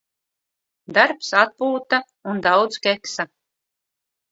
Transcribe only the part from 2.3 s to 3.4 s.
un daudz keksa.